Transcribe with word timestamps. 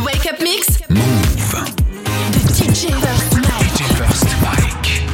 Wake 0.00 0.26
Up 0.26 0.40
Mix. 0.40 0.66
Move. 0.90 1.64
De 2.32 2.38
DJ 2.54 2.92
First 3.96 4.26
Mike. 4.42 5.06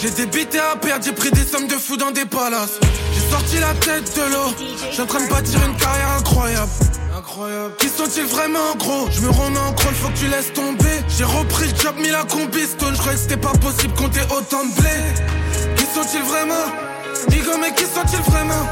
J'ai 0.00 0.10
débité 0.10 0.58
à 0.58 0.76
perdre, 0.76 1.04
j'ai 1.04 1.12
pris 1.12 1.30
des 1.30 1.44
sommes 1.44 1.66
de 1.66 1.74
fou 1.74 1.96
dans 1.96 2.10
des 2.10 2.24
palaces. 2.24 2.78
J'ai 3.14 3.30
sorti 3.30 3.58
la 3.58 3.74
tête 3.74 4.14
de 4.14 4.32
l'eau. 4.32 4.54
J'ai 4.90 5.02
en 5.02 5.06
train 5.06 5.24
de 5.24 5.28
bâtir 5.28 5.60
une 5.66 5.76
carrière 5.76 6.10
incroyable. 6.18 6.70
Incroyable. 7.16 7.74
Qui 7.78 7.88
sont-ils 7.88 8.24
vraiment 8.24 8.74
gros? 8.78 9.08
Je 9.10 9.20
me 9.22 9.30
remets 9.30 9.58
en 9.58 9.72
crawl, 9.72 9.94
faut 9.94 10.08
que 10.08 10.18
tu 10.18 10.26
laisses 10.28 10.52
tomber. 10.52 11.02
J'ai 11.08 11.24
repris 11.24 11.68
le 11.68 11.76
job, 11.80 11.94
mis 11.98 12.10
la 12.10 12.24
combi 12.24 12.66
stone. 12.66 12.94
Je 12.94 12.98
croyais 12.98 13.16
que 13.16 13.22
c'était 13.22 13.36
pas 13.36 13.52
possible 13.52 13.94
compter 13.94 14.20
autant 14.36 14.64
de 14.64 14.80
blé. 14.80 15.76
Qui 15.76 15.84
sont-ils 15.84 16.22
vraiment? 16.22 16.66
Digo, 17.28 17.52
mais 17.60 17.74
qui 17.74 17.84
sont-ils 17.84 18.22
vraiment? 18.30 18.66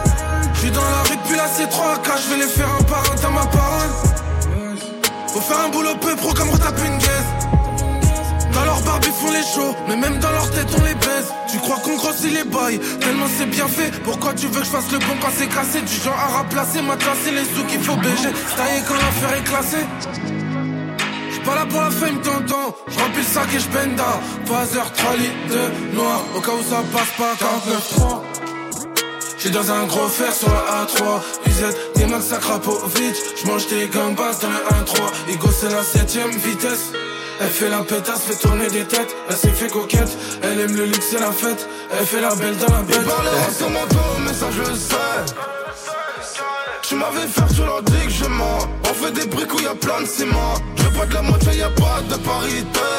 Je 0.55 0.61
suis 0.61 0.71
dans 0.71 0.83
la 0.83 1.03
rue 1.09 1.17
depuis 1.17 1.37
la 1.37 1.47
C3 1.47 2.03
K, 2.03 2.11
je 2.23 2.35
vais 2.35 2.45
les 2.45 2.51
faire 2.51 2.69
un 2.79 2.83
par 2.83 3.03
un 3.11 3.15
dans 3.23 3.31
ma 3.31 3.47
parole. 3.47 4.10
Faut 5.33 5.41
faire 5.41 5.61
un 5.61 5.69
boulot 5.69 5.95
peu 6.01 6.17
pro 6.17 6.33
comme 6.35 6.51
retaper 6.51 6.87
une 6.87 6.99
gaise. 6.99 7.31
Dans 8.53 8.65
leur 8.65 8.81
barbe 8.83 9.05
ils 9.07 9.13
font 9.13 9.31
les 9.31 9.43
shows, 9.43 9.75
mais 9.89 9.97
même 9.97 10.19
dans 10.19 10.31
leur 10.33 10.51
tête 10.51 10.69
on 10.77 10.83
les 10.83 10.95
baise. 10.95 11.33
Tu 11.51 11.59
crois 11.59 11.77
qu'on 11.79 11.97
grossit 11.97 12.33
les 12.33 12.45
bails, 12.45 12.81
tellement 13.01 13.27
c'est 13.39 13.47
bien 13.47 13.69
fait. 13.69 13.91
Pourquoi 14.03 14.35
tu 14.35 14.47
veux 14.49 14.61
que 14.61 14.67
je 14.67 14.71
fasse 14.71 14.91
le 14.91 14.99
bon 14.99 15.15
quand 15.21 15.31
c'est 15.33 15.85
Du 15.85 15.95
genre 16.03 16.19
à 16.19 16.39
remplacer, 16.39 16.83
ma 16.83 16.97
c'est 17.25 17.31
les 17.31 17.45
sous 17.45 17.65
qu'il 17.65 17.81
faut 17.81 17.97
beiger. 17.97 18.33
Taillé 18.57 18.83
quand 18.89 18.95
l'affaire 18.95 19.39
est 19.39 19.45
classée. 19.45 19.87
Pas 21.45 21.55
là 21.55 21.67
pour 21.67 21.81
la 21.81 21.91
fame, 21.91 22.21
tonton. 22.21 22.75
J'remplis 22.89 23.23
le 23.23 23.23
sac 23.23 23.49
et 23.55 23.61
j'benda. 23.61 24.21
Phaser, 24.45 24.81
3 24.95 25.17
litres 25.17 25.33
de 25.49 25.97
noir, 25.97 26.23
au 26.37 26.41
cas 26.41 26.53
où 26.53 26.63
ça 26.69 26.83
passe 26.93 27.11
pas 27.17 27.33
49-3. 27.99 28.23
J'suis 29.39 29.51
dans 29.51 29.71
un 29.71 29.87
gros 29.87 30.07
fer 30.07 30.35
sur 30.35 30.49
la 30.49 30.85
A3 30.85 31.23
UZ, 31.47 31.75
Sakrapovic 32.19 33.15
J'mange 33.41 33.69
des 33.69 33.87
gambas 33.87 34.39
dans 34.41 34.49
le 34.49 34.57
1-3 34.85 35.33
Igo 35.33 35.49
c'est 35.53 35.69
la 35.69 35.83
7ème 35.83 36.37
vitesse. 36.37 36.93
Elle 37.41 37.49
fait 37.49 37.69
la 37.71 37.79
pétasse, 37.79 38.23
fait 38.23 38.35
tourner 38.37 38.69
des 38.69 38.85
têtes. 38.85 39.15
Elle 39.29 39.37
s'est 39.37 39.51
fait 39.51 39.69
coquette, 39.69 40.11
elle 40.43 40.61
aime 40.61 40.77
le 40.77 40.87
luxe 40.87 41.13
et 41.15 41.19
la 41.19 41.33
fête. 41.33 41.69
Elle 41.99 42.07
fait 42.07 42.21
la 42.21 42.35
belle 42.35 42.57
dans 42.57 42.75
la 42.75 42.83
bête. 42.83 42.97
Ils 43.01 43.07
parleront 43.07 43.53
sur 43.57 43.71
mon 43.71 43.87
dos, 43.87 44.19
mais 44.27 44.33
ça 44.33 44.47
je 44.51 44.71
le 44.71 44.77
sais. 44.77 45.35
Tu 46.83 46.97
m'avais 46.97 47.27
fait 47.29 47.55
sur 47.55 47.65
leur 47.65 47.83
dit 47.83 48.05
que 48.05 48.11
je 48.11 48.25
mens. 48.25 48.59
On 48.91 48.95
fait 48.95 49.13
des 49.13 49.27
briques 49.27 49.55
où 49.55 49.61
y 49.61 49.67
a 49.67 49.75
plein 49.75 50.01
de 50.03 50.07
ciment. 50.07 50.55
Je 50.77 50.83
veux 50.83 50.99
pas 50.99 51.07
de 51.07 51.15
la 51.15 51.23
moitié, 51.23 51.53
y 51.55 51.63
a 51.63 51.71
pas 51.71 52.03
de 52.09 52.17
parité. 52.17 52.91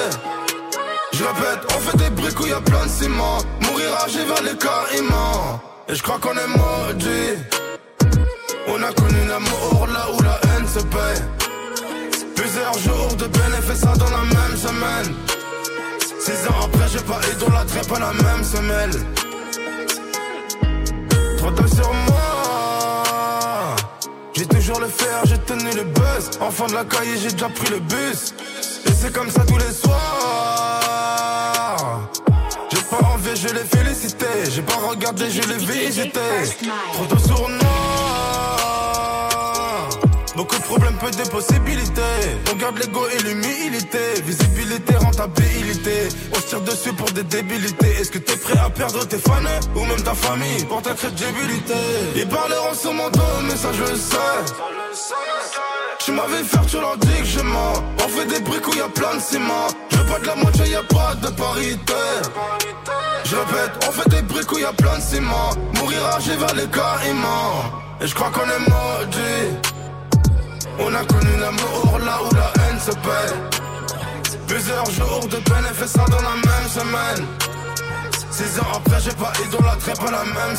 Je 1.13 1.23
répète, 1.23 1.59
on 1.75 1.79
fait 1.79 1.97
des 1.97 2.09
briques 2.09 2.39
où 2.39 2.47
y 2.47 2.53
a 2.53 2.61
plein 2.61 2.85
de 2.85 2.89
ciment. 2.89 3.39
Mourir 3.61 3.93
âgé 4.05 4.23
vers 4.25 4.41
les 4.41 4.57
caïmans 4.57 5.61
et 5.87 5.95
je 5.95 6.01
crois 6.01 6.19
qu'on 6.19 6.33
est 6.33 6.47
maudit. 6.47 7.37
On 8.67 8.81
a 8.81 8.93
l'amour 9.31 9.87
là 9.87 10.07
où 10.13 10.21
la 10.21 10.39
haine 10.49 10.67
se 10.67 10.79
paie. 10.79 11.21
Plusieurs 12.35 12.77
jours 12.79 13.13
de 13.15 13.27
bénéfice 13.27 13.79
ça 13.79 13.93
dans 13.93 14.09
la 14.09 14.23
même 14.37 14.57
semaine. 14.57 15.15
Six 16.19 16.47
ans 16.49 16.65
après 16.65 16.87
j'ai 16.91 17.03
pas 17.11 17.21
idolâtré 17.33 17.81
pas 17.87 17.99
la 17.99 18.13
même 18.25 18.43
semelle. 18.43 18.91
Trop 21.37 21.51
tôt 21.51 21.67
sur 21.67 21.93
moi. 22.07 23.75
J'ai 24.33 24.45
toujours 24.47 24.79
le 24.79 24.87
fer, 24.87 25.21
j'ai 25.25 25.37
tenu 25.39 25.71
le 25.75 25.83
buzz 25.83 26.31
Enfant 26.39 26.67
de 26.67 26.73
la 26.73 26.83
cahier 26.85 27.17
j'ai 27.21 27.31
déjà 27.31 27.49
pris 27.49 27.69
le 27.69 27.79
bus. 27.79 28.33
Et 28.87 28.93
c'est 28.99 29.13
comme 29.13 29.29
ça 29.29 29.43
tous 29.45 29.57
les 29.57 29.73
soirs. 29.81 29.99
J'ai 32.71 32.81
pas 32.81 33.01
envie, 33.13 33.35
je 33.35 33.47
l'ai 33.55 33.63
félicité. 33.75 34.27
J'ai 34.53 34.61
pas 34.61 34.79
regardé, 34.89 35.29
je 35.29 35.41
l'ai 35.49 35.57
visité. 35.57 36.19
Trop 36.93 37.05
tôt 37.05 37.19
sur 37.19 37.47
problèmes, 40.71 40.97
peu 40.99 41.11
de 41.11 41.29
possibilités. 41.29 42.17
On 42.49 42.55
garde 42.55 42.77
l'ego 42.79 43.01
et 43.13 43.21
l'humilité. 43.23 44.21
Visibilité, 44.25 44.95
rentabilité. 44.95 46.07
On 46.31 46.35
se 46.35 46.47
tire 46.47 46.61
dessus 46.61 46.93
pour 46.93 47.11
des 47.11 47.23
débilités. 47.23 47.91
Est-ce 47.99 48.11
que 48.11 48.19
t'es 48.19 48.37
prêt 48.37 48.57
à 48.57 48.69
perdre 48.69 49.05
tes 49.05 49.17
fans 49.17 49.51
ou 49.75 49.83
même 49.83 50.01
ta 50.01 50.13
famille 50.13 50.63
pour 50.69 50.81
ta 50.81 50.93
crédibilité? 50.93 51.81
Ils 52.15 52.27
parleront 52.27 52.73
sur 52.73 52.93
mon 52.93 53.09
dos, 53.09 53.37
mais 53.43 53.57
ça 53.57 53.69
je 53.73 53.83
le 53.91 53.97
sais. 53.97 54.39
Tu 56.05 56.11
m'avais 56.13 56.43
fait, 56.43 56.65
tu 56.69 56.77
leur 56.77 56.97
dis 56.97 57.19
que 57.19 57.25
je 57.25 57.41
mens. 57.41 57.73
On 58.05 58.07
fait 58.07 58.27
des 58.27 58.39
briques 58.39 58.67
où 58.67 58.73
y 58.73 58.89
plein 58.93 59.15
de 59.15 59.21
ciment. 59.21 59.67
Je 59.91 59.97
veux 59.97 60.05
pas 60.05 60.19
de 60.19 60.27
la 60.27 60.35
moitié, 60.35 60.69
y 60.69 60.75
a 60.75 60.83
pas 60.83 61.15
de 61.15 61.29
parité. 61.31 62.03
Je 63.25 63.35
répète, 63.35 63.73
on 63.87 63.91
fait 63.91 64.09
des 64.09 64.21
briques 64.21 64.51
où 64.53 64.57
y 64.57 64.75
plein 64.77 64.97
de 64.97 65.03
ciment. 65.03 65.49
Mourir 65.75 66.05
âgé 66.15 66.35
vers 66.37 66.55
les 66.55 66.67
caïmans. 66.67 67.55
Et 68.01 68.07
je 68.07 68.15
crois 68.15 68.31
qu'on 68.31 68.49
est 68.57 68.69
maudit. 68.69 69.70
On 70.79 70.93
a 70.93 71.03
connu 71.05 71.37
l'amour 71.39 71.99
là 71.99 72.19
où 72.23 72.35
la 72.35 72.51
haine 72.63 72.79
se 72.79 72.91
paie. 72.91 73.33
Plusieurs 74.47 74.89
jours 74.91 75.27
de 75.27 75.37
peine 75.37 75.65
et 75.69 75.73
fait 75.73 75.87
ça 75.87 76.05
dans 76.05 76.21
la 76.21 76.35
même 76.35 76.69
semaine. 76.69 77.27
Six 78.31 78.59
ans 78.59 78.71
après, 78.75 78.99
j'ai 79.01 79.11
pas 79.11 79.33
idolâtré 79.45 79.93
pas 79.93 80.11
la 80.11 80.23
même 80.23 80.55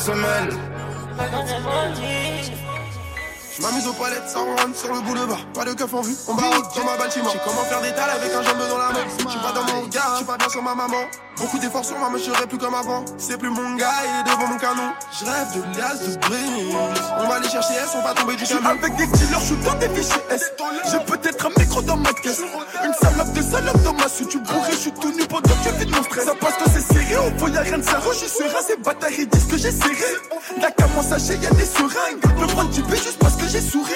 semelle. 3.53 3.71
J'm'amuse 3.71 3.87
aux 3.87 3.93
palettes, 3.93 4.27
ça 4.27 4.39
rentre 4.39 4.75
sur 4.75 4.93
le 4.93 5.01
boulevard. 5.01 5.45
Pas 5.53 5.65
de 5.65 5.73
keuf 5.73 5.93
en 5.93 6.01
vue, 6.01 6.15
on 6.27 6.33
baroque 6.33 6.75
dans 6.75 6.83
ma 6.83 6.97
baltiment. 6.97 7.29
J'ai 7.31 7.39
comment 7.45 7.63
faire 7.63 7.81
des 7.81 7.93
talles 7.93 8.09
avec 8.09 8.31
un 8.33 8.43
jambon 8.43 8.67
dans 8.69 8.77
la 8.77 8.89
main. 8.89 9.05
J'suis 9.17 9.39
pas 9.39 9.51
dans 9.51 9.63
mon 9.63 9.81
regard, 9.81 10.15
j'suis 10.15 10.25
pas 10.25 10.37
bien 10.37 10.49
sur 10.49 10.63
ma 10.63 10.75
maman. 10.75 11.03
Beaucoup 11.37 11.57
d'efforts 11.57 11.85
sur 11.85 11.97
moi, 11.97 12.09
mais 12.13 12.19
je 12.19 12.25
serai 12.25 12.45
plus 12.45 12.57
comme 12.57 12.75
avant. 12.75 13.03
C'est 13.17 13.37
plus 13.37 13.49
mon 13.49 13.75
gars 13.75 13.91
et 14.05 14.29
devant 14.29 14.47
mon 14.47 14.57
canon. 14.57 14.93
Je 15.19 15.25
rêve 15.25 15.47
de 15.55 15.77
lias 15.77 15.95
de 15.95 16.15
brise. 16.19 16.75
On 17.19 17.27
va 17.27 17.35
aller 17.35 17.49
chercher 17.49 17.73
S, 17.73 17.89
on 17.95 18.01
va 18.01 18.13
tomber 18.13 18.35
du 18.35 18.43
camion. 18.43 18.69
Avec 18.69 18.95
des 18.95 19.07
dealers, 19.07 19.39
je 19.39 19.45
suis 19.45 19.55
dans 19.57 19.73
des 19.75 19.89
fichiers 19.89 20.21
S. 20.29 20.51
J'ai 20.91 20.99
peut-être 20.99 21.45
un 21.45 21.59
micro 21.59 21.81
dans 21.81 21.97
ma 21.97 22.13
caisse. 22.13 22.41
Une 22.85 22.93
salope 22.93 23.33
de 23.33 23.41
salope 23.41 23.81
dans 23.81 23.93
ma 23.93 24.07
suite. 24.07 24.29
Tu 24.29 24.39
bourré, 24.39 24.71
je 24.71 24.77
suis 24.77 24.91
tout 24.91 25.11
nu 25.11 25.25
pendant 25.25 25.49
que 25.49 25.69
tu 25.69 25.75
vis 25.75 25.85
de 25.85 25.95
mon 25.95 26.03
stress. 26.03 26.25
Ça 26.25 26.35
passe 26.35 26.55
que 26.55 26.69
c'est 26.69 26.93
serré, 26.93 27.17
au 27.17 27.39
fond 27.39 27.47
y'a 27.47 27.61
rien 27.61 27.77
de 27.79 27.83
serré. 27.83 28.09
J'y 28.13 28.29
serai, 28.29 28.63
ces 28.65 28.77
bâtards 28.77 29.09
ils 29.17 29.27
disent 29.27 29.47
que 29.47 29.57
j'ai 29.57 29.71
serré. 29.71 30.17
Mon 30.95 31.01
sachet, 31.01 31.37
y'a 31.41 31.49
des 31.51 31.65
seringues. 31.65 32.23
Me 32.39 32.47
prendre 32.47 32.69
du 32.69 32.81
B 32.83 32.91
juste 32.91 33.19
parce 33.19 33.35
que 33.35 33.47
j'ai 33.47 33.61
souri. 33.61 33.91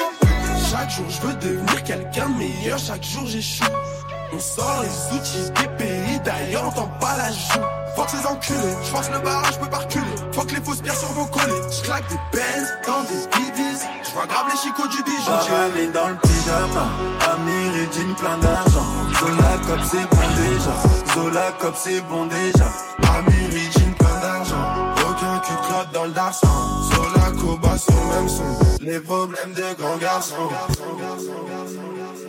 Chaque 0.72 0.90
jour, 0.90 1.06
je 1.10 1.22
veux 1.28 1.34
devenir 1.36 1.84
quelqu'un 1.84 2.30
de 2.30 2.38
meilleur. 2.38 2.78
Chaque 2.78 3.04
jour, 3.04 3.26
j'échoue. 3.26 3.66
On 4.34 4.40
sort 4.40 4.84
les 4.84 5.16
outils 5.16 5.52
des 5.52 5.68
pays, 5.78 6.20
d'ailleurs, 6.26 6.66
on 6.68 6.72
t'en 6.72 6.88
pas 7.00 7.16
la 7.18 7.32
joue. 7.32 7.66
Fuck 7.96 8.10
ces 8.10 8.28
enculés, 8.28 8.76
je 8.84 9.12
le 9.12 9.20
barrage, 9.24 9.54
je 9.54 9.60
peux 9.60 9.70
pas 9.70 9.78
reculer. 9.78 10.06
Fuck 10.34 10.52
les 10.52 10.62
fausses 10.62 10.82
pierres 10.82 10.98
sur 10.98 11.08
vos 11.14 11.26
collets. 11.26 11.64
Je 11.72 11.82
claque 11.82 12.08
des 12.10 12.20
Benz 12.32 12.68
dans 12.86 13.02
des 13.04 13.26
BDs. 13.32 13.80
Je 14.04 14.12
vois 14.12 14.28
grave 14.28 14.46
les 14.52 14.58
chicots 14.58 14.88
du 14.88 15.02
bijou. 15.04 15.26
Parallé 15.26 15.88
dans 15.88 16.10
le 16.10 16.18
pyjama, 16.18 16.88
Amir 17.32 17.76
et 17.76 17.90
jean 17.94 18.14
plein 18.16 18.38
d'argent. 18.38 18.86
Zola 19.20 19.58
cop 19.66 19.80
c'est 19.90 20.10
bon 20.10 20.28
déjà, 20.36 21.14
Zola 21.16 21.52
cop 21.60 21.76
c'est 21.76 22.02
bon 22.02 22.26
déjà. 22.26 22.68
Amir 23.18 23.50
et 23.54 23.80
jean 23.80 23.94
plein 23.94 24.20
d'argent, 24.22 24.94
aucun 25.10 25.40
cul 25.40 25.94
dans 25.94 26.04
le 26.04 26.12
darsan. 26.12 26.47
Les 28.88 29.00
problèmes 29.02 29.54
de 29.54 29.82
grands 29.82 29.98
garçons. 29.98 30.50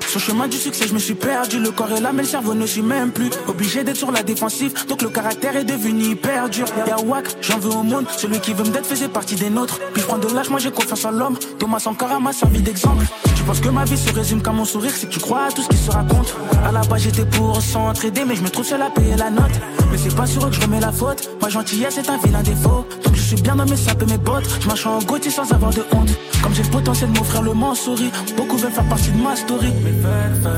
Sur 0.08 0.20
chemin 0.20 0.48
du 0.48 0.56
succès, 0.56 0.88
je 0.88 0.94
me 0.94 0.98
suis 0.98 1.14
perdu. 1.14 1.60
Le 1.60 1.70
corps 1.70 1.92
est 1.92 2.00
là, 2.00 2.10
mais 2.12 2.22
le 2.22 2.28
cerveau 2.28 2.54
ne 2.54 2.66
suit 2.66 2.82
même 2.82 3.12
plus. 3.12 3.30
Obligé 3.46 3.84
d'être 3.84 3.96
sur 3.96 4.10
la 4.10 4.22
défensive, 4.24 4.72
donc 4.88 5.02
le 5.02 5.08
caractère 5.10 5.54
est 5.54 5.64
devenu 5.64 6.02
hyper 6.02 6.48
dur. 6.48 6.66
Y'a 6.86 6.98
wack, 6.98 7.26
j'en 7.42 7.58
veux 7.58 7.70
au 7.70 7.82
monde. 7.82 8.06
Celui 8.16 8.40
qui 8.40 8.54
veut 8.54 8.64
me 8.64 8.70
d'être 8.70 8.86
faisait 8.86 9.08
partie 9.08 9.36
des 9.36 9.50
nôtres. 9.50 9.78
Puis 9.92 10.02
je 10.02 10.28
de 10.28 10.34
l'âge, 10.34 10.50
moi 10.50 10.58
j'ai 10.58 10.72
confiance 10.72 11.04
en 11.04 11.12
l'homme. 11.12 11.38
Thomas 11.58 11.78
Sankara 11.78 12.18
m'a 12.18 12.32
servi 12.32 12.60
d'exemple. 12.60 13.04
Tu 13.36 13.44
penses 13.44 13.60
que 13.60 13.68
ma 13.68 13.84
vie 13.84 13.98
se 13.98 14.12
résume 14.12 14.42
qu'à 14.42 14.50
mon 14.50 14.64
sourire, 14.64 14.92
que 14.98 15.06
tu 15.06 15.20
crois 15.20 15.44
à 15.44 15.52
tout 15.52 15.62
ce 15.62 15.68
qui 15.68 15.76
se 15.76 15.90
raconte. 15.90 16.34
À 16.64 16.72
la 16.72 16.80
base, 16.80 17.02
j'étais 17.02 17.26
pour 17.26 17.60
s'entraider, 17.62 18.24
mais 18.26 18.34
je 18.34 18.42
me 18.42 18.48
trouve 18.48 18.64
seul 18.64 18.82
à 18.82 18.90
payer 18.90 19.14
la 19.14 19.30
note. 19.30 19.60
Mais 19.92 19.98
c'est 19.98 20.14
pas 20.14 20.26
sur 20.26 20.44
eux 20.44 20.50
que 20.50 20.56
je 20.56 20.60
remets 20.62 20.80
la 20.80 20.92
faute. 20.92 21.30
Ma 21.40 21.48
gentillesse 21.48 21.98
est 21.98 22.08
un 22.08 22.18
vilain 22.18 22.42
défaut. 22.42 22.86
Suis 23.28 23.42
bien 23.42 23.54
sapes 23.76 24.02
et 24.04 24.06
mes 24.06 24.16
bottes. 24.16 24.48
Je 24.58 24.66
marche 24.66 24.86
en 24.86 25.00
Gauthier 25.00 25.30
sans 25.30 25.52
avoir 25.52 25.70
de 25.70 25.84
honte. 25.92 26.08
Comme 26.42 26.54
j'ai 26.54 26.62
le 26.62 26.70
potentiel 26.70 27.12
de 27.12 27.18
m'offrir 27.18 27.42
le 27.42 27.52
sourit 27.74 28.10
Beaucoup 28.38 28.56
veulent 28.56 28.72
faire 28.72 28.88
partie 28.88 29.10
de 29.10 29.18
ma 29.22 29.36
story. 29.36 29.70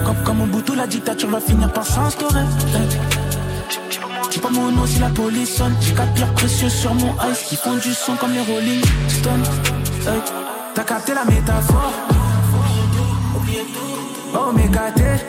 Comme, 0.06 0.22
comme 0.24 0.42
au 0.42 0.46
bout 0.46 0.72
la 0.76 0.86
dictature 0.86 1.28
va 1.30 1.40
finir 1.40 1.72
par 1.72 1.84
s'instaurer. 1.84 2.44
J'ai 4.30 4.40
pas 4.40 4.50
mon 4.50 4.70
nom 4.70 4.86
si 4.86 5.00
la 5.00 5.08
police 5.08 5.56
sonne. 5.56 5.74
J'ai 5.80 5.94
quatre 5.94 6.12
pierres 6.12 6.32
précieuses 6.34 6.72
sur 6.72 6.94
mon 6.94 7.12
ice 7.28 7.42
qui 7.48 7.56
font 7.56 7.74
du 7.74 7.92
son 7.92 8.14
comme 8.14 8.32
les 8.34 8.40
Rolling 8.40 8.84
Stones. 9.08 9.48
T'as 10.72 10.84
capté 10.84 11.12
la 11.12 11.24
métaphore? 11.24 11.92
Oh, 14.32 14.52
mais 14.54 14.68
gâté. 14.68 15.24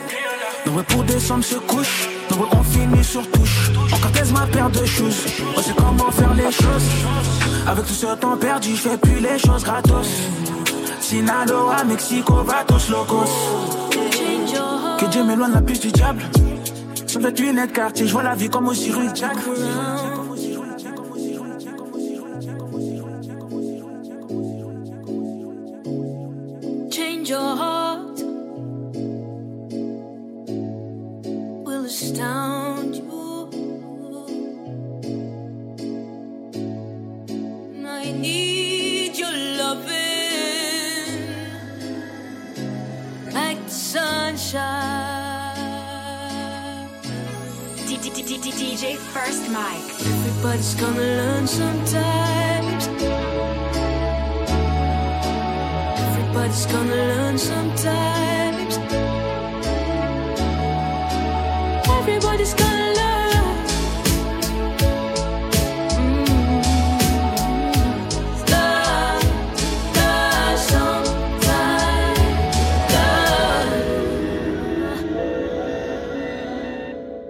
Nos 0.64 0.80
pour 0.84 1.02
décembre 1.02 1.42
se 1.42 1.56
couche. 1.56 2.08
On 2.38 2.62
finit 2.62 3.04
sur 3.04 3.30
touche. 3.30 3.70
Encore 3.92 4.12
thèse 4.12 4.32
ma 4.32 4.46
paire 4.46 4.70
de 4.70 4.84
choses. 4.84 5.24
On 5.56 5.60
sait 5.60 5.74
comment 5.76 6.10
faire 6.10 6.34
les 6.34 6.50
choses. 6.50 6.88
Avec 7.66 7.86
tout 7.86 7.92
ce 7.92 8.06
temps 8.16 8.36
perdu, 8.36 8.70
je 8.70 8.88
fais 8.88 8.96
plus 8.96 9.20
les 9.20 9.38
choses 9.38 9.64
gratos. 9.64 10.08
Sinaloa, 11.00 11.84
Mexico, 11.84 12.34
Vatos 12.42 12.88
Locos. 12.88 13.24
Que 14.98 15.06
Dieu 15.06 15.24
m'éloigne 15.24 15.52
la 15.52 15.60
piste 15.60 15.82
du 15.82 15.92
diable. 15.92 16.22
Sans 17.06 17.20
cette 17.20 17.38
lunette 17.38 17.72
quartier, 17.72 18.06
je 18.06 18.12
vois 18.12 18.22
la 18.22 18.34
vie 18.34 18.48
comme 18.48 18.68
au 18.68 18.74
Cyril 18.74 19.12
DJ 48.10 48.96
First 48.96 49.48
Mike. 49.50 49.82
Everybody's 50.00 50.74
gonna 50.74 50.98
learn 50.98 51.46
sometimes. 51.46 52.88
Everybody's 56.08 56.66
gonna 56.66 56.96
learn 56.96 57.38
sometimes. 57.38 58.41